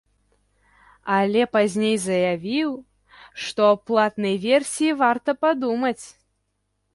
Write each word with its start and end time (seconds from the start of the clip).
Але 1.15 1.43
пазней 1.55 1.93
заявіў, 2.05 2.69
што 3.45 3.61
аб 3.75 3.79
платнай 3.91 4.35
версіі 4.47 4.97
варта 5.03 5.31
падумаць. 5.43 6.01